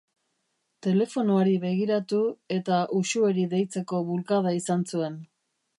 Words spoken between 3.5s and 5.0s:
deitzeko bulkada izan